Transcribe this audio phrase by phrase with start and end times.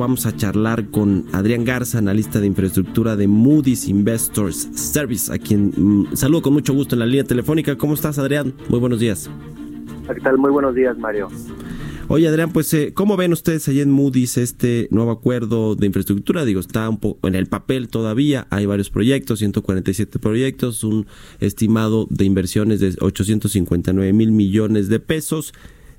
[0.00, 5.74] Vamos a charlar con Adrián Garza, analista de infraestructura de Moody's Investors Service, a quien
[5.76, 7.76] mm, saludo con mucho gusto en la línea telefónica.
[7.76, 8.54] ¿Cómo estás, Adrián?
[8.70, 9.30] Muy buenos días.
[10.08, 10.38] ¿Qué tal?
[10.38, 11.28] Muy buenos días, Mario.
[12.08, 16.46] Oye, Adrián, pues, eh, ¿cómo ven ustedes allá en Moody's este nuevo acuerdo de infraestructura?
[16.46, 21.08] Digo, está un poco en el papel todavía, hay varios proyectos, 147 proyectos, un
[21.40, 25.52] estimado de inversiones de 859 mil millones de pesos.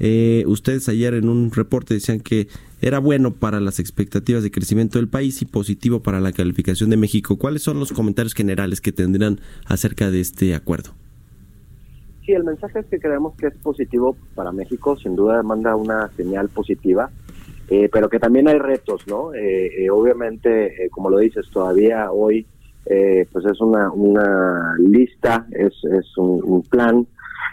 [0.00, 2.48] Eh, ustedes ayer en un reporte decían que
[2.80, 6.96] era bueno para las expectativas de crecimiento del país y positivo para la calificación de
[6.96, 7.38] México.
[7.38, 10.90] ¿Cuáles son los comentarios generales que tendrán acerca de este acuerdo?
[12.24, 16.08] Sí, el mensaje es que creemos que es positivo para México, sin duda manda una
[16.16, 17.10] señal positiva,
[17.68, 19.34] eh, pero que también hay retos, ¿no?
[19.34, 22.46] Eh, eh, obviamente, como lo dices, todavía hoy
[22.86, 25.72] pues es una, lista, es
[26.18, 27.06] un, plan,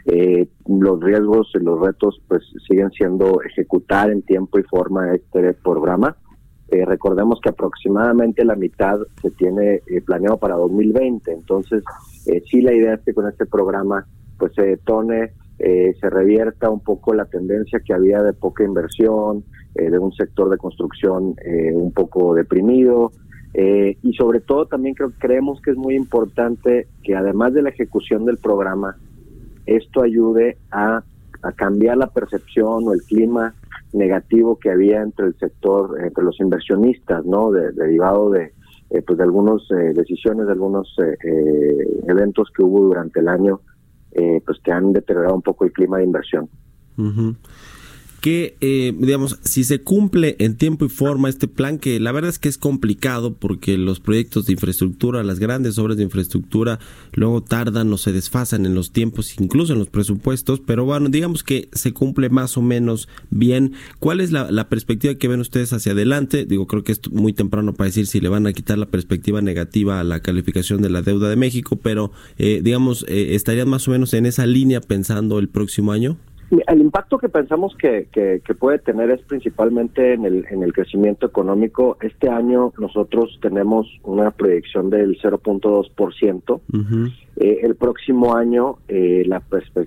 [0.05, 6.15] los riesgos y los retos pues siguen siendo ejecutar en tiempo y forma este programa.
[6.69, 11.83] recordemos que aproximadamente la mitad se tiene planeado para 2020, entonces
[12.49, 14.05] sí la idea es que con este programa
[14.41, 19.43] pues se detone, eh, se revierta un poco la tendencia que había de poca inversión,
[19.75, 23.11] eh, de un sector de construcción eh, un poco deprimido.
[23.53, 28.25] y sobre todo también creo, creemos que es muy importante que además de la ejecución
[28.25, 28.97] del programa,
[29.65, 31.03] esto ayude a,
[31.55, 33.55] cambiar la percepción o el clima
[33.93, 37.51] negativo que había entre el sector, entre los inversionistas, ¿no?
[37.51, 38.53] derivado de,
[39.07, 40.95] pues de algunas decisiones, de algunos
[42.07, 43.59] eventos que hubo durante el año
[44.11, 46.49] eh, pues que han deteriorado un poco el clima de inversión
[48.21, 52.29] que, eh, digamos, si se cumple en tiempo y forma este plan, que la verdad
[52.29, 56.79] es que es complicado porque los proyectos de infraestructura, las grandes obras de infraestructura,
[57.13, 61.43] luego tardan o se desfasan en los tiempos, incluso en los presupuestos, pero bueno, digamos
[61.43, 63.73] que se cumple más o menos bien.
[63.99, 66.45] ¿Cuál es la, perspectiva que ven ustedes hacia adelante?
[66.45, 69.41] Digo, creo que es muy temprano para decir si le van a quitar la perspectiva
[69.41, 73.87] negativa a la calificación de la deuda de México, pero eh, digamos, eh, ¿estarían más
[73.87, 76.19] o menos en esa línea pensando el próximo año?
[76.51, 81.25] El impacto que pensamos que, que, puede tener es principalmente en el, en el crecimiento
[81.25, 81.97] económico.
[82.01, 86.61] Este año nosotros tenemos una proyección del 0.2%.
[87.37, 89.41] eh, el próximo año eh, la,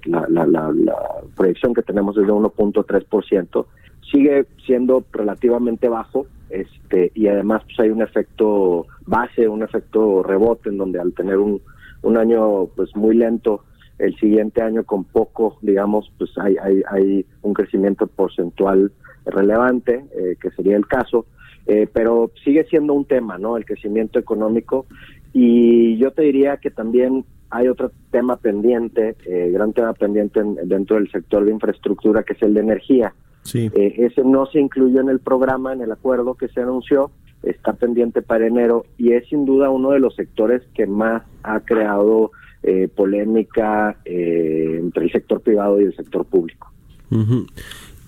[0.06, 0.96] la, la, la,
[1.36, 3.66] proyección que tenemos es de 1.3%.
[4.10, 10.70] Sigue siendo relativamente bajo este y además pues hay un efecto base, un efecto rebote
[10.70, 11.60] en donde al tener un,
[12.02, 13.64] un año pues muy lento
[13.98, 18.92] el siguiente año con poco, digamos, pues hay, hay, hay un crecimiento porcentual
[19.24, 21.26] relevante, eh, que sería el caso,
[21.66, 23.56] eh, pero sigue siendo un tema, ¿no?
[23.56, 24.86] El crecimiento económico.
[25.32, 30.96] Y yo te diría que también hay otro tema pendiente, eh, gran tema pendiente dentro
[30.96, 33.14] del sector de infraestructura, que es el de energía.
[33.42, 33.70] Sí.
[33.74, 37.10] ese no se incluyó en el programa, en el acuerdo que se anunció,
[37.42, 41.60] está pendiente para enero y es sin duda uno de los sectores que más ha
[41.60, 42.30] creado
[42.66, 46.72] eh, polémica eh, entre el sector privado y el sector público.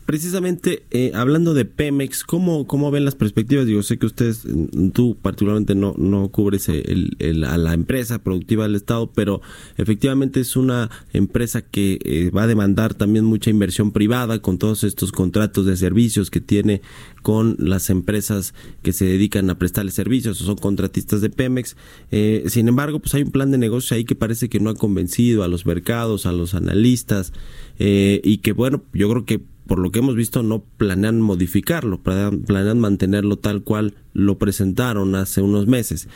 [0.06, 3.66] Precisamente, eh, hablando de Pemex, ¿cómo, ¿cómo ven las perspectivas?
[3.66, 4.44] Digo, sé que ustedes,
[4.92, 9.42] tú particularmente no, no cubres el, a la empresa productiva del Estado, pero
[9.76, 15.12] efectivamente es una empresa que va a demandar también mucha inversión privada con todos estos
[15.12, 16.82] contratos de servicios que tiene
[17.22, 21.76] con las empresas que se dedican a prestarle servicios o son contratistas de Pemex.
[22.12, 24.74] Eh, sin embargo, pues hay un plan de negocio ahí que parece que no ha
[24.74, 27.32] convencido a los mercados, a los analistas
[27.80, 32.00] eh, y que bueno, yo creo que por lo que hemos visto no planean modificarlo,
[32.02, 36.08] planean mantenerlo tal cual lo presentaron hace unos meses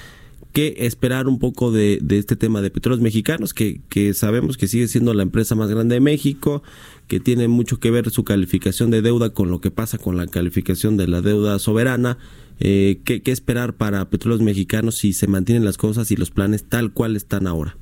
[0.53, 4.89] que esperar un poco de, este tema de petróleos mexicanos, que, que sabemos que sigue
[4.89, 6.63] siendo la empresa más grande de México,
[7.07, 10.27] que tiene mucho que ver su calificación de deuda con lo que pasa con la
[10.27, 12.19] calificación de la deuda soberana.
[12.59, 16.65] Eh, ¿qué, ¿Qué esperar para petróleos mexicanos si se mantienen las cosas y los planes
[16.65, 17.77] tal cual están ahora?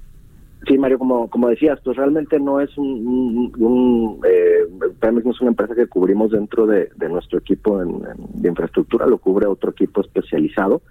[0.66, 4.66] Sí, Mario, como, como decías, pues realmente no es un, un, eh,
[5.00, 9.70] no es una empresa que cubrimos dentro de, nuestro equipo de infraestructura, lo cubre otro
[9.70, 10.82] equipo especializado.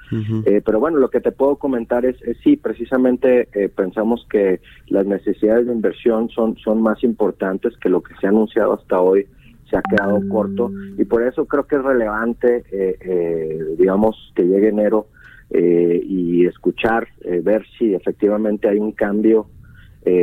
[0.46, 5.06] eh, pero bueno, lo que te puedo comentar es, sí, precisamente eh, pensamos que las
[5.06, 9.28] necesidades de inversión son, son más importantes que lo que se ha anunciado hasta hoy
[9.70, 14.44] se ha quedado corto y por eso creo que es relevante, eh, eh, digamos, que
[14.44, 15.08] llegue enero
[15.50, 17.08] y escuchar,
[17.42, 19.48] ver si efectivamente hay un cambio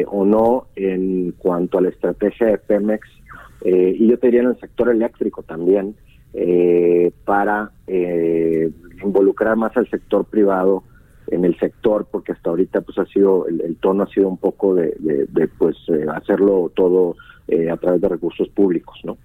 [0.07, 3.09] o no en cuanto a la estrategia de Pemex
[3.65, 5.97] y yo te diría en el sector eléctrico también
[7.25, 7.71] para
[9.03, 10.85] involucrar más al sector privado
[11.29, 14.75] en el sector porque hasta ahorita pues ha sido el, tono ha sido un poco
[14.75, 14.95] de,
[15.59, 17.17] pues eh, hacerlo todo
[17.49, 19.17] eh, a través de recursos públicos no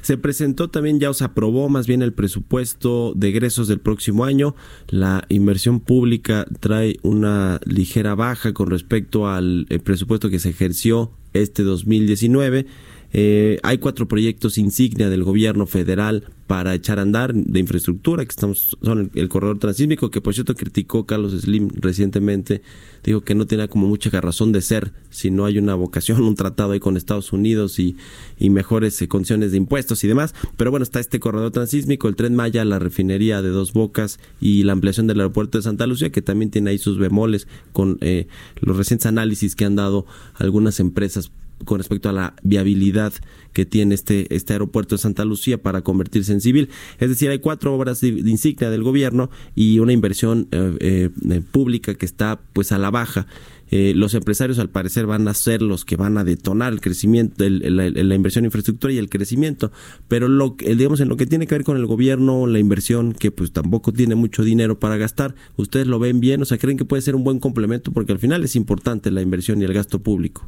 [0.00, 4.54] se presentó también ya os aprobó más bien el presupuesto de egresos del próximo año.
[4.88, 11.12] La inversión pública trae una ligera baja con respecto al eh, presupuesto que se ejerció
[11.32, 12.66] este 2019
[13.12, 18.30] eh, hay cuatro proyectos insignia del gobierno federal para echar a andar de infraestructura, que
[18.30, 22.62] estamos, son el, corredor transísmico, que por cierto criticó Carlos Slim recientemente,
[23.04, 26.34] dijo que no tiene como mucha razón de ser si no hay una vocación, un
[26.34, 27.96] tratado ahí con Estados Unidos y,
[28.38, 30.34] y mejores eh, condiciones de impuestos y demás.
[30.56, 34.62] Pero bueno, está este corredor transísmico, el tren Maya, la refinería de Dos Bocas y
[34.64, 38.26] la ampliación del aeropuerto de Santa Lucía, que también tiene ahí sus bemoles con eh,
[38.60, 41.30] los recientes análisis que han dado algunas empresas
[41.64, 43.12] con respecto a la viabilidad
[43.52, 46.68] que tiene este, este aeropuerto de Santa Lucía para convertirse en civil.
[46.98, 51.94] Es decir, hay cuatro obras de, insignia del gobierno y una inversión eh, eh, pública
[51.94, 53.26] que está pues a la baja.
[53.74, 57.42] Eh, los empresarios al parecer van a ser los que van a detonar el crecimiento,
[57.48, 59.72] la, inversión en infraestructura y el crecimiento,
[60.08, 63.30] pero lo digamos en lo que tiene que ver con el gobierno, la inversión que
[63.30, 66.84] pues tampoco tiene mucho dinero para gastar, ustedes lo ven bien, o sea, creen que
[66.84, 70.02] puede ser un buen complemento porque al final es importante la inversión y el gasto
[70.02, 70.46] público.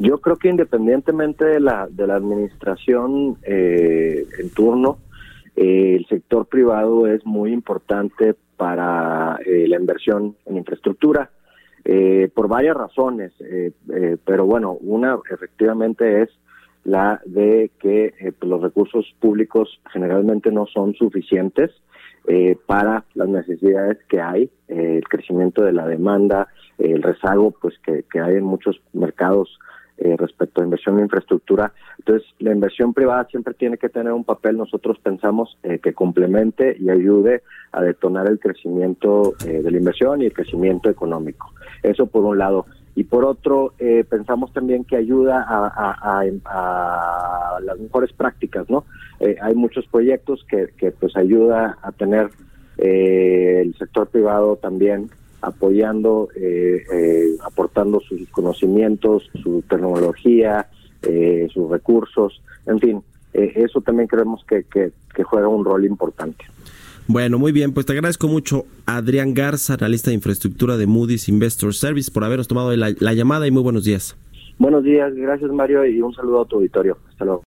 [0.00, 4.96] Yo creo que independientemente de la, de la administración eh, en turno,
[5.56, 11.30] eh, el sector privado es muy importante para eh, la inversión en infraestructura,
[12.34, 13.32] por varias razones,
[14.24, 16.28] pero bueno, una efectivamente es
[16.84, 21.70] la de que pues, los recursos públicos generalmente no son suficientes
[22.66, 26.48] para las necesidades que hay, el crecimiento de la demanda,
[26.78, 29.58] el rezago pues que, que hay en muchos mercados
[30.02, 31.74] eh, respecto a inversión en infraestructura.
[31.98, 36.74] Entonces, la inversión privada siempre tiene que tener un papel, nosotros pensamos, eh, que complemente
[36.80, 37.42] y ayude
[37.72, 41.52] a detonar el crecimiento eh, de la inversión y el crecimiento económico.
[41.82, 42.64] Eso por un lado.
[42.94, 43.74] Y por otro,
[44.08, 46.24] pensamos también que ayuda a,
[47.62, 48.84] las mejores prácticas, ¿no?
[49.20, 52.30] hay muchos proyectos que, que pues ayuda a tener
[52.78, 55.08] el sector privado también
[55.42, 60.68] apoyando, eh, eh, aportando sus conocimientos, su tecnología,
[61.02, 63.02] eh, sus recursos, en fin,
[63.32, 64.92] eso también creemos que, que,
[65.22, 66.44] juega un rol importante.
[67.06, 71.74] Bueno, muy bien, pues te agradezco mucho Adrián Garza, analista de infraestructura de Moody's Investor
[71.74, 74.16] Service, por habernos tomado la, la llamada y muy buenos días.
[74.58, 76.98] Buenos días, gracias Mario y un saludo a tu auditorio.
[77.08, 77.49] Hasta luego.